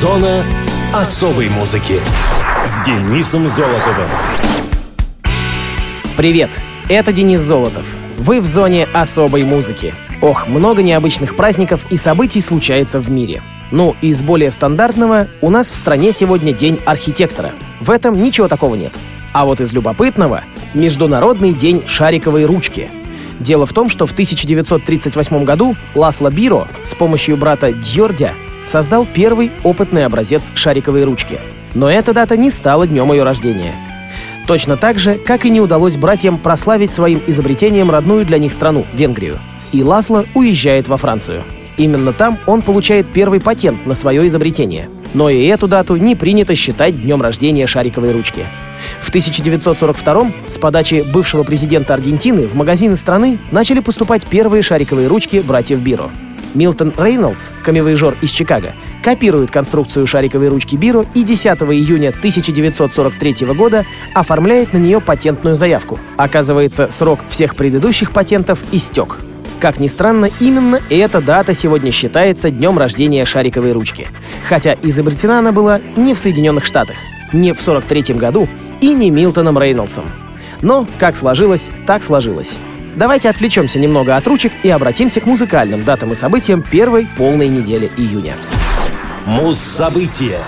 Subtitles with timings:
[0.00, 0.42] Зона
[0.94, 2.00] особой музыки
[2.64, 4.08] с Денисом Золотовым.
[6.16, 6.48] Привет,
[6.88, 7.84] это Денис Золотов.
[8.16, 9.92] Вы в зоне особой музыки.
[10.22, 13.42] Ох, много необычных праздников и событий случается в мире.
[13.72, 17.52] Ну, из более стандартного у нас в стране сегодня День архитектора.
[17.78, 18.94] В этом ничего такого нет.
[19.34, 22.88] А вот из любопытного— Международный день шариковой ручки.
[23.38, 28.32] Дело в том, что в 1938 году Ласло Биро с помощью брата Дьордя
[28.64, 31.38] создал первый опытный образец шариковой ручки.
[31.74, 33.74] Но эта дата не стала днем ее рождения.
[34.46, 38.84] Точно так же, как и не удалось братьям прославить своим изобретением родную для них страну—
[38.94, 39.38] Венгрию.
[39.72, 41.44] И Ласло уезжает во Францию.
[41.76, 44.88] Именно там он получает первый патент на свое изобретение.
[45.14, 48.44] Но и эту дату не принято считать днем рождения шариковой ручки.
[49.00, 55.42] В 1942 с подачи бывшего президента Аргентины в магазины страны начали поступать первые шариковые ручки
[55.46, 56.10] братьев Биро.
[56.54, 63.84] Милтон Рейнольдс, камевоежор из Чикаго, копирует конструкцию шариковой ручки Биро и 10 июня 1943 года
[64.14, 65.98] оформляет на нее патентную заявку.
[66.16, 69.18] Оказывается, срок всех предыдущих патентов истек.
[69.60, 74.08] Как ни странно, именно эта дата сегодня считается днем рождения шариковой ручки.
[74.48, 76.96] Хотя изобретена она была не в Соединенных Штатах,
[77.32, 78.48] не в 43 году
[78.80, 80.04] и не Милтоном Рейнольдсом.
[80.62, 82.56] Но как сложилось, так сложилось.
[83.00, 87.90] Давайте отвлечемся немного от ручек и обратимся к музыкальным датам и событиям первой полной недели
[87.96, 88.34] июня.
[89.24, 90.40] Муз-события.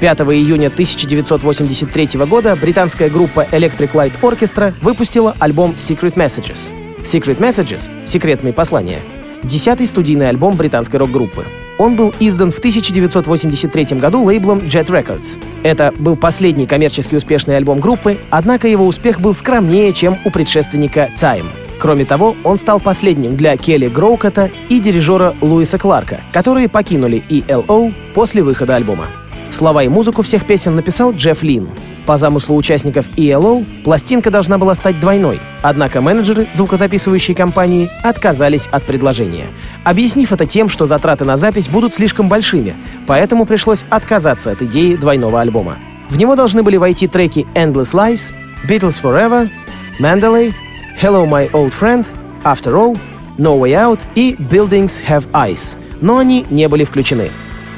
[0.00, 6.72] 5 июня 1983 года британская группа Electric Light Orchestra выпустила альбом Secret Messages.
[6.98, 8.98] Secret Messages— секретные послания—
[9.42, 11.46] десятый студийный альбом британской рок-группы.
[11.78, 15.38] Он был издан в 1983 году лейблом Jet Records.
[15.62, 21.10] Это был последний коммерчески успешный альбом группы, однако его успех был скромнее, чем у предшественника
[21.16, 21.46] Time.
[21.78, 27.92] Кроме того, он стал последним для Келли Гроукота и дирижера Луиса Кларка, которые покинули ELO
[28.14, 29.08] после выхода альбома.
[29.50, 31.68] Слова и музыку всех песен написал Джефф Лин.
[32.06, 38.84] По замыслу участников ELO, пластинка должна была стать двойной, однако менеджеры звукозаписывающей компании отказались от
[38.84, 39.46] предложения,
[39.82, 42.74] объяснив это тем, что затраты на запись будут слишком большими,
[43.08, 45.78] поэтому пришлось отказаться от идеи двойного альбома.
[46.08, 48.32] В него должны были войти треки Endless Lies,
[48.68, 49.50] Beatles Forever,
[49.98, 50.54] Mandalay,
[51.02, 52.06] Hello My Old Friend,
[52.44, 52.96] After All,
[53.36, 57.30] No Way Out и Buildings Have Eyes, но они не были включены.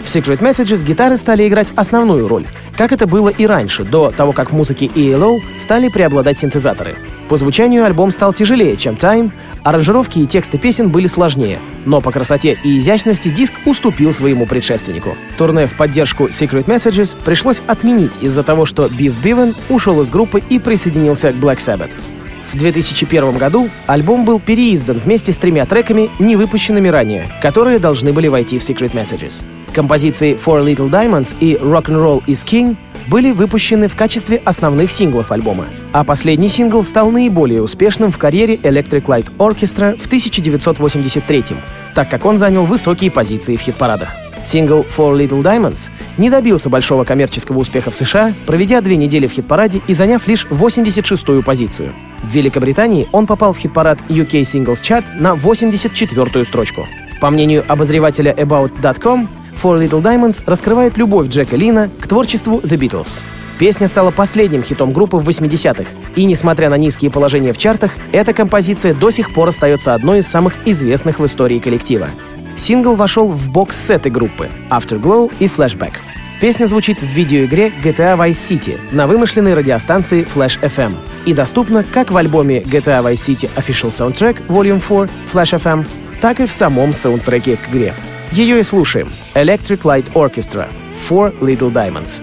[0.04, 2.46] В Secret Messages гитары стали играть основную роль,
[2.78, 6.94] как это было и раньше, до того, как в музыке ELO стали преобладать синтезаторы.
[7.28, 9.32] По звучанию альбом стал тяжелее, чем Time,
[9.64, 15.16] аранжировки и тексты песен были сложнее, но по красоте и изящности диск уступил своему предшественнику.
[15.36, 20.40] Турне в поддержку Secret Messages пришлось отменить из-за того, что Бив Бивен ушел из группы
[20.48, 21.92] и присоединился к Black Sabbath.
[22.52, 28.12] В 2001 году альбом был переиздан вместе с тремя треками, не выпущенными ранее, которые должны
[28.12, 29.44] были войти в Secret Messages.
[29.74, 32.76] Композиции Four Little Diamonds и Rock'n'Roll is King
[33.06, 38.56] были выпущены в качестве основных синглов альбома, а последний сингл стал наиболее успешным в карьере
[38.56, 41.44] Electric Light Orchestra в 1983
[41.94, 44.27] так как он занял высокие позиции в хит-парадах.
[44.44, 49.32] Сингл Four Little Diamonds не добился большого коммерческого успеха в США, проведя две недели в
[49.32, 51.92] хит-параде и заняв лишь 86-ю позицию.
[52.22, 56.86] В Великобритании он попал в хит-парад UK Singles Chart на 84-ю строчку.
[57.20, 59.28] По мнению обозревателя About.com,
[59.62, 63.20] Four Little Diamonds раскрывает любовь Джека Лина к творчеству The Beatles.
[63.58, 68.32] Песня стала последним хитом группы в 80-х, и, несмотря на низкие положения в чартах, эта
[68.32, 72.08] композиция до сих пор остается одной из самых известных в истории коллектива.
[72.58, 75.92] Сингл вошел в бокс-сеты группы Afterglow и Flashback.
[76.40, 82.10] Песня звучит в видеоигре GTA Vice City на вымышленной радиостанции Flash FM и доступна как
[82.10, 85.86] в альбоме GTA Vice City Official Soundtrack Volume 4 Flash FM,
[86.20, 87.94] так и в самом саундтреке к игре.
[88.32, 89.10] Ее и слушаем.
[89.34, 90.66] Electric Light Orchestra
[91.08, 92.22] Four Little Diamonds.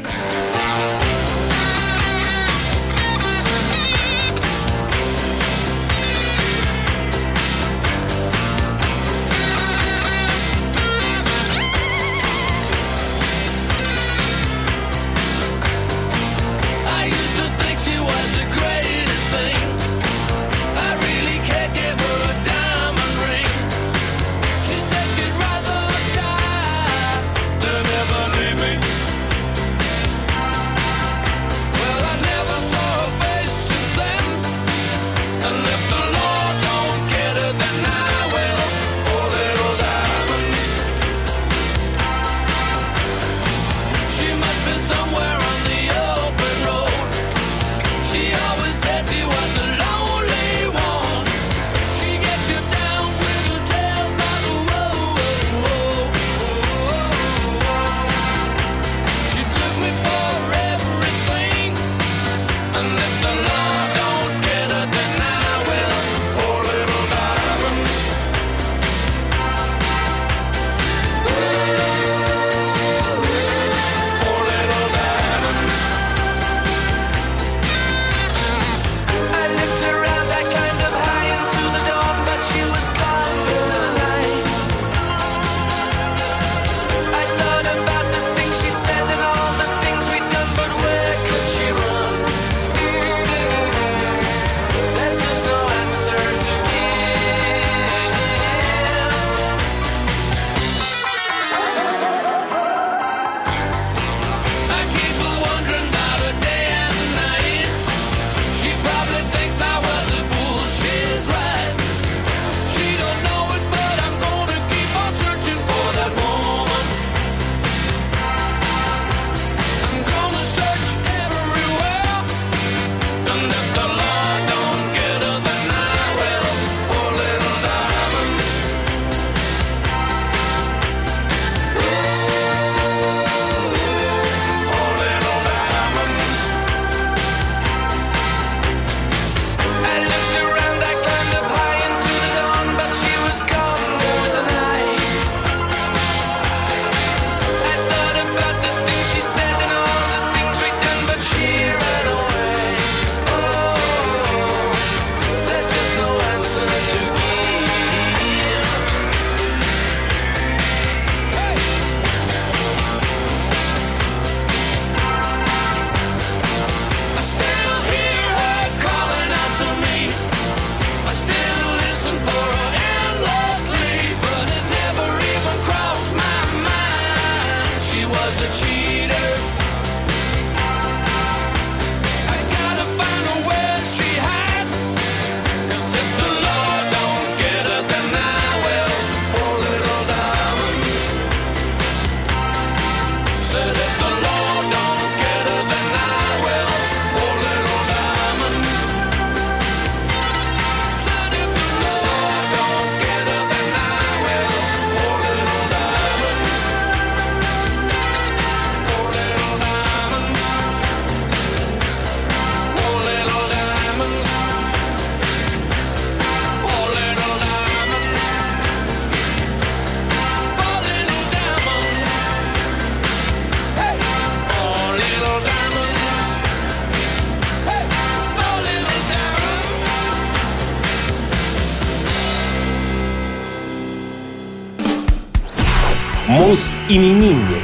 [236.36, 237.64] Мус-именинник.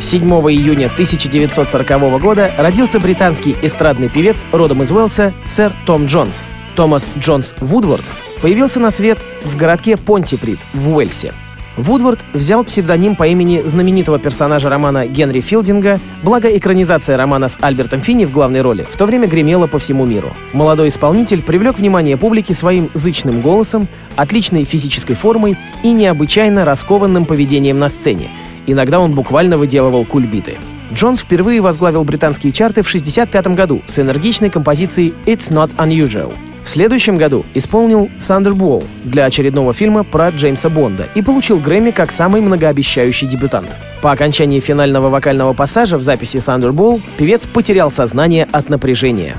[0.00, 6.48] 7 июня 1940 года родился британский эстрадный певец родом из Уэльса сэр Том Джонс.
[6.74, 8.04] Томас Джонс Вудворд
[8.42, 11.32] появился на свет в городке Понтиприд в Уэльсе.
[11.80, 18.00] Вудворд взял псевдоним по имени знаменитого персонажа романа Генри Филдинга, благо экранизация романа с Альбертом
[18.00, 20.28] Финни в главной роли в то время гремела по всему миру.
[20.52, 27.78] Молодой исполнитель привлек внимание публики своим зычным голосом, отличной физической формой и необычайно раскованным поведением
[27.78, 28.28] на сцене.
[28.66, 30.58] Иногда он буквально выделывал кульбиты.
[30.92, 36.34] Джонс впервые возглавил британские чарты в 1965 году с энергичной композицией «It's Not Unusual».
[36.70, 42.12] В следующем году исполнил «Thunderball» для очередного фильма про Джеймса Бонда и получил Грэмми как
[42.12, 43.74] самый многообещающий дебютант.
[44.02, 49.36] По окончании финального вокального пассажа в записи «Thunderball» певец потерял сознание от напряжения.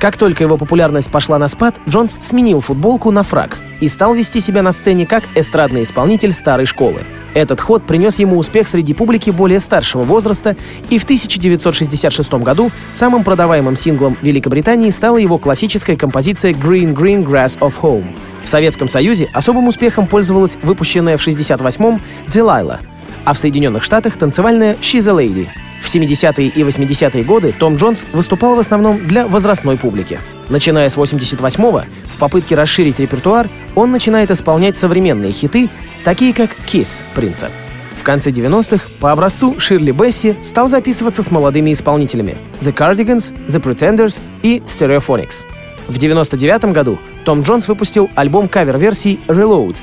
[0.00, 4.40] Как только его популярность пошла на спад, Джонс сменил футболку на фраг и стал вести
[4.40, 7.02] себя на сцене как эстрадный исполнитель старой школы.
[7.34, 10.56] Этот ход принес ему успех среди публики более старшего возраста,
[10.88, 17.58] и в 1966 году самым продаваемым синглом Великобритании стала его классическая композиция «Green Green Grass
[17.58, 18.16] of Home».
[18.42, 22.78] В Советском Союзе особым успехом пользовалась выпущенная в 1968-м «Delilah»,
[23.26, 25.46] а в Соединенных Штатах танцевальная «She's a Lady».
[25.80, 30.20] В 70-е и 80-е годы Том Джонс выступал в основном для возрастной публики.
[30.48, 35.70] Начиная с 88-го, в попытке расширить репертуар, он начинает исполнять современные хиты,
[36.04, 37.50] такие как «Kiss» Принца.
[37.98, 43.62] В конце 90-х по образцу Ширли Бесси стал записываться с молодыми исполнителями The Cardigans, The
[43.62, 45.44] Pretenders и Stereophonics.
[45.86, 49.76] В 99 году Том Джонс выпустил альбом кавер-версий Reload,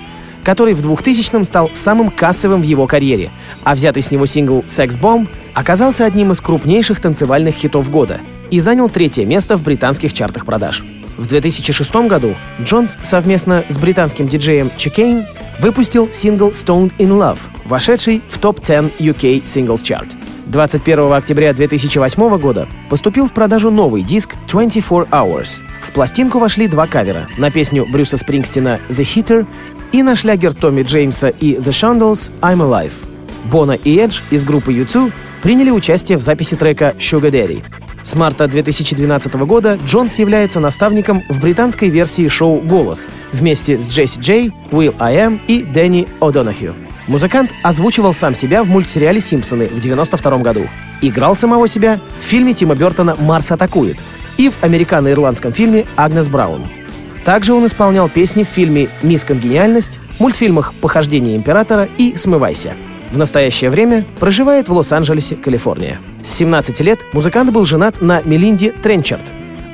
[0.43, 3.31] который в 2000-м стал самым кассовым в его карьере,
[3.63, 8.59] а взятый с него сингл «Sex Bomb» оказался одним из крупнейших танцевальных хитов года и
[8.59, 10.83] занял третье место в британских чартах продаж.
[11.17, 15.25] В 2006 году Джонс совместно с британским диджеем Chicane
[15.59, 20.07] выпустил сингл «Stoned in Love», вошедший в топ-10 UK Singles Chart.
[20.47, 25.61] 21 октября 2008 года поступил в продажу новый диск 24 Hours.
[25.81, 29.45] В пластинку вошли два кавера на песню Брюса Спрингстина «The Hitter»
[29.91, 32.93] и на шлягер Томми Джеймса и The Shondells «I'm Alive».
[33.45, 37.63] Бона и Эдж из группы U2 приняли участие в записи трека «Sugar Daddy».
[38.03, 44.19] С марта 2012 года Джонс является наставником в британской версии шоу «Голос» вместе с Джесси
[44.19, 46.73] Джей, Уилл I Am и Дэнни О'Донахью.
[47.07, 50.67] Музыкант озвучивал сам себя в мультсериале «Симпсоны» в 1992 году.
[51.01, 53.97] Играл самого себя в фильме Тима Бертона «Марс атакует»
[54.37, 56.63] и в американо-ирландском фильме «Агнес Браун».
[57.27, 62.71] Также он исполнял песни в фильме «Мисс Конгениальность», мультфильмах «Похождение императора» и «Смывайся».
[63.11, 65.99] В настоящее время проживает в Лос-Анджелесе, Калифорния.
[66.23, 69.23] С 17 лет музыкант был женат на Мелинде Тренчард,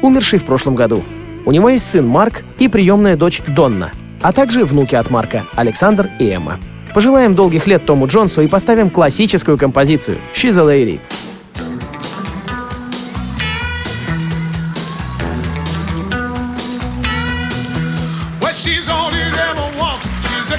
[0.01, 1.03] умершей в прошлом году.
[1.45, 3.91] У него есть сын Марк и приемная дочь Донна,
[4.23, 6.57] а также внуки от Марка Александр и Эмма.
[6.95, 10.99] Пожелаем долгих лет Тому Джонсу и поставим классическую композицию «She's a Lady».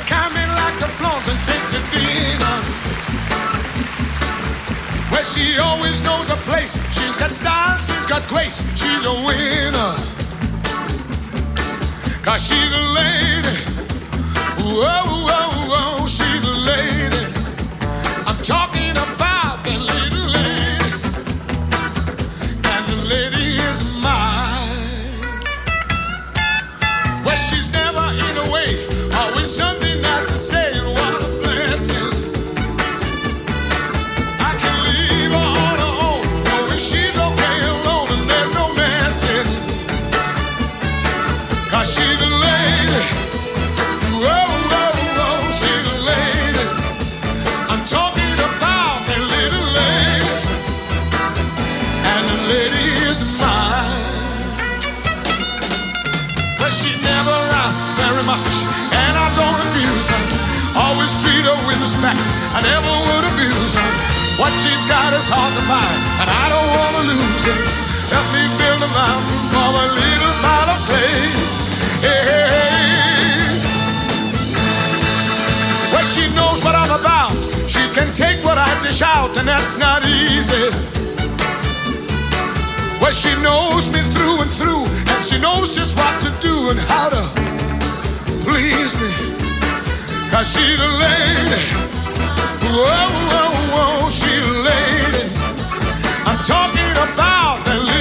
[0.06, 2.56] Kind that like to flaunt and take to dinner.
[5.10, 6.74] Well, she always knows a place.
[6.92, 8.64] She's got style, she's got grace.
[8.76, 9.92] She's a winner.
[12.22, 13.56] Cause she's a lady.
[14.58, 17.22] Whoa, whoa, whoa, she's a lady.
[18.26, 20.88] I'm talking about that little lady.
[22.72, 25.44] And the lady is mine.
[27.24, 28.68] Well, she's never in a way,
[29.14, 29.83] always something
[62.54, 63.90] I never would abuse her.
[64.38, 67.60] What she's got is hard to find, and I don't wanna lose it.
[68.14, 71.34] Help me build a mountain from a little pot of clay.
[72.06, 73.58] Hey, hey, hey.
[75.90, 77.34] Well, she knows what I'm about.
[77.66, 80.70] She can take what I dish out, and that's not easy.
[83.02, 86.78] Well, she knows me through and through, and she knows just what to do and
[86.78, 87.22] how to
[88.46, 89.10] please me.
[90.30, 91.93] Cause she's a lady.
[92.74, 95.22] Whoa, whoa, whoa, she's a lady.
[96.26, 97.93] I'm talking about that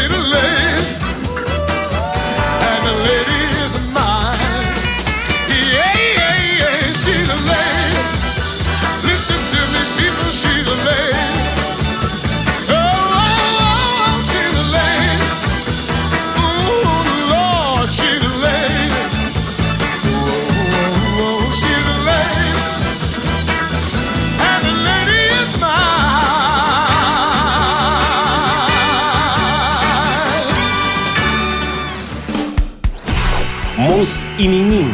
[34.39, 34.43] mine.
[34.43, 34.85] Мус-именинник.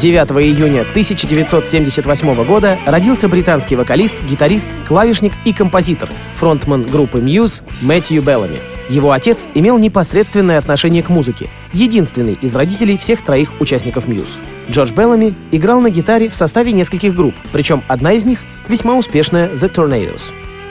[0.00, 8.22] 9 июня 1978 года родился британский вокалист, гитарист, клавишник и композитор, фронтман группы Muse Мэтью
[8.22, 8.58] Беллами.
[8.88, 14.34] Его отец имел непосредственное отношение к музыке, единственный из родителей всех троих участников Muse.
[14.70, 19.48] Джордж Беллами играл на гитаре в составе нескольких групп, причем одна из них весьма успешная
[19.48, 20.22] The Tornadoes.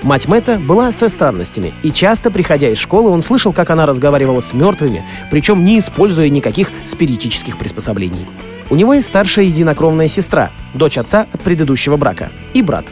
[0.03, 4.41] Мать Мэтта была со странностями, и часто, приходя из школы, он слышал, как она разговаривала
[4.41, 8.25] с мертвыми, причем не используя никаких спиритических приспособлений.
[8.69, 12.87] У него есть старшая единокровная сестра, дочь отца от предыдущего брака, и брат.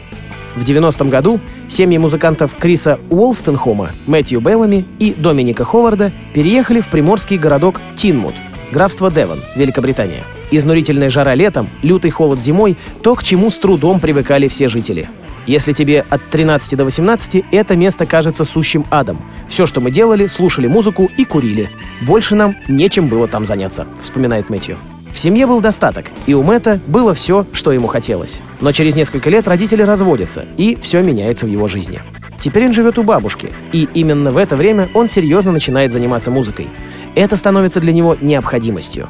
[0.56, 1.38] В 90-м году
[1.68, 8.34] семьи музыкантов Криса Уолстенхома, Мэтью Беллами и Доминика Ховарда переехали в приморский городок Тинмут,
[8.70, 10.24] графство Девон, Великобритания.
[10.50, 15.10] Изнурительная жара летом, лютый холод зимой— то, к чему с трудом привыкали все жители.
[15.46, 19.18] Если тебе от 13 до 18, это место кажется сущим адом.
[19.48, 21.68] Все, что мы делали, слушали музыку и курили.
[22.02, 24.76] Больше нам нечем было там заняться, вспоминает Мэтью.
[25.12, 28.40] В семье был достаток, и у Мэтта было все, что ему хотелось.
[28.60, 32.00] Но через несколько лет родители разводятся, и все меняется в его жизни.
[32.40, 36.68] Теперь он живет у бабушки, и именно в это время он серьезно начинает заниматься музыкой.
[37.14, 39.08] Это становится для него необходимостью.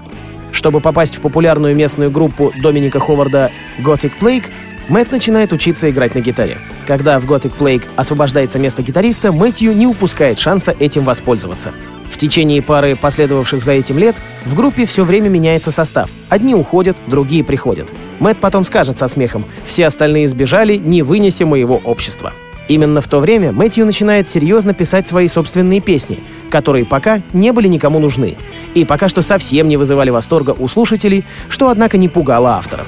[0.51, 4.51] Чтобы попасть в популярную местную группу Доминика Ховарда Gothic Plague,
[4.93, 6.59] Мэтт начинает учиться играть на гитаре.
[6.87, 11.73] Когда в Gothic Plague освобождается место гитариста, Мэтью не упускает шанса этим воспользоваться.
[12.11, 16.11] В течение пары последовавших за этим лет в группе все время меняется состав.
[16.29, 17.89] Одни уходят, другие приходят.
[18.21, 22.35] Мэтт потом скажет со смехом «Все остальные сбежали, не вынеся моего общества».
[22.69, 26.19] Именно в то время Мэтью начинает серьезно писать свои собственные песни,
[26.51, 28.37] которые пока не были никому нужны,
[28.75, 32.87] и пока что совсем не вызывали восторга у слушателей, что, однако, не пугало авторов.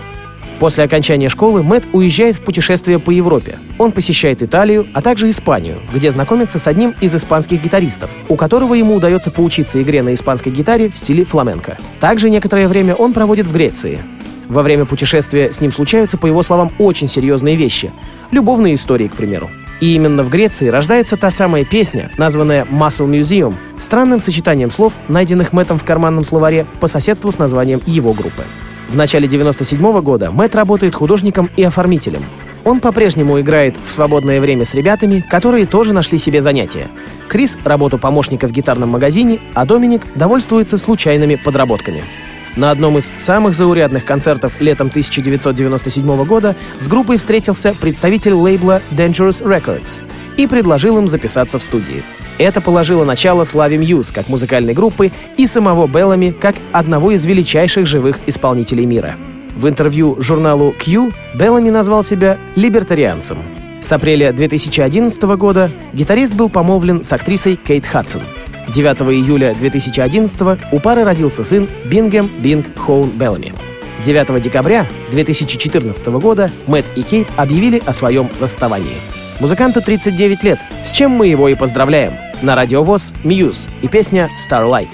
[0.61, 3.59] После окончания школы Мэтт уезжает в путешествие по Европе.
[3.79, 8.75] Он посещает Италию, а также Испанию, где знакомится с одним из испанских гитаристов, у которого
[8.75, 11.79] ему удается поучиться игре на испанской гитаре в стиле фламенко.
[12.01, 14.01] Также некоторое время он проводит в Греции.
[14.49, 17.93] Во время путешествия с ним случаются, по его словам, очень серьезные вещи.
[18.31, 19.51] Любовные истории, к примеру.
[19.81, 25.53] И именно в Греции рождается та самая песня, названная «Muscle Museum», странным сочетанием слов, найденных
[25.53, 28.45] Мэттом в карманном словаре по соседству с названием его группы.
[28.89, 32.23] В начале 97 года Мэтт работает художником и оформителем.
[32.65, 36.89] Он по-прежнему играет в свободное время с ребятами, которые тоже нашли себе занятия.
[37.29, 42.03] Крис— работу помощника в гитарном магазине, а Доминик довольствуется случайными подработками.
[42.57, 49.43] На одном из самых заурядных концертов летом 1997 года с группой встретился представитель лейбла Dangerous
[49.43, 50.01] Records
[50.37, 52.03] и предложил им записаться в студии.
[52.39, 57.87] Это положило начало славе Мьюз как музыкальной группы и самого Беллами как одного из величайших
[57.87, 59.17] живых исполнителей мира.
[59.57, 63.39] В интервью журналу Q Беллами назвал себя либертарианцем.
[63.81, 68.23] С апреля 2011 года гитарист был помолвлен с актрисой Кейт Хадсон.
[68.69, 73.53] 9 июля 2011 у пары родился сын Бингем Бинг Хоун Беллами.
[74.05, 79.24] 9 декабря 2014 года Мэтт и Кейт объявили о своем расставании.
[79.41, 82.15] Музыканту 39 лет, с чем мы его и поздравляем.
[82.43, 84.91] На радиовоз Мьюз и песня Starlight.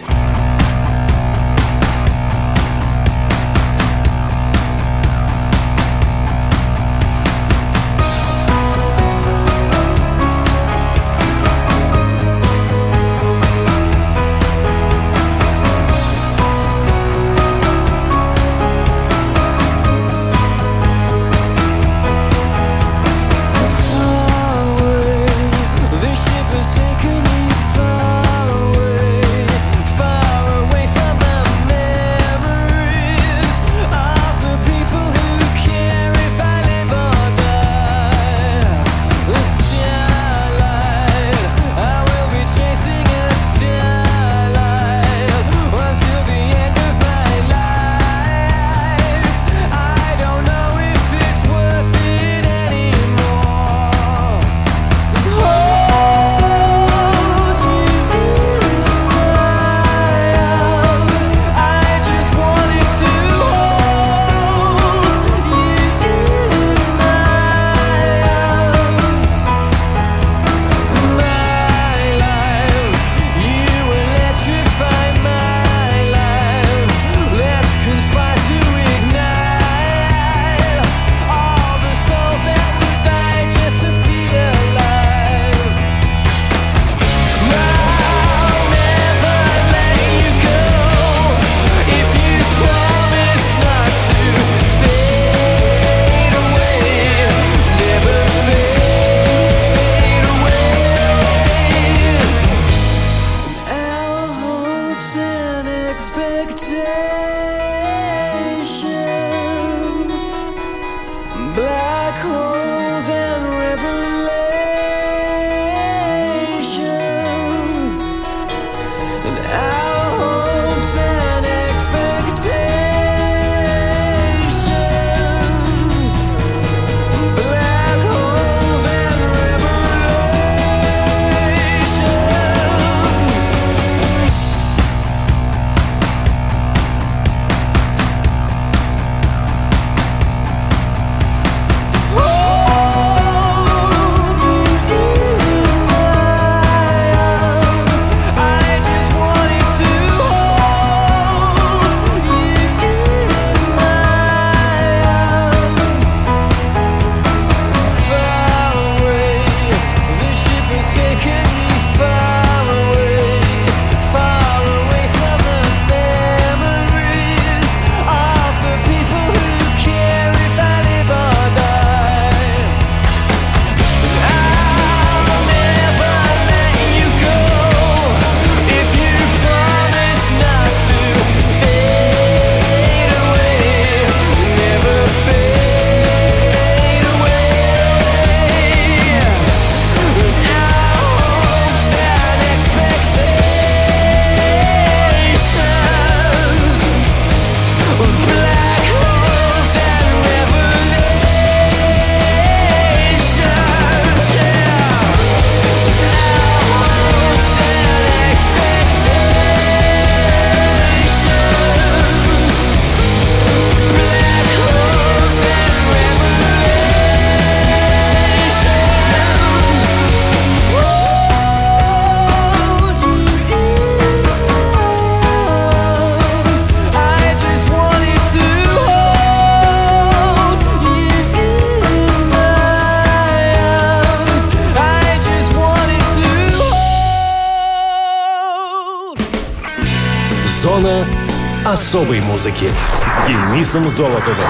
[241.91, 242.69] Особой музыки
[243.05, 244.47] с Денисом Золотовым.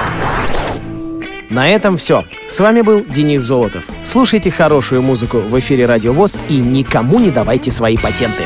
[1.48, 2.24] На этом все.
[2.50, 3.84] С вами был Денис Золотов.
[4.04, 8.42] Слушайте хорошую музыку в эфире Радио ВОЗ и никому не давайте свои патенты.